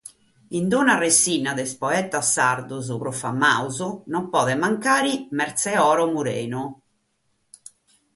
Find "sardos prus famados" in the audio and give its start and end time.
2.37-3.77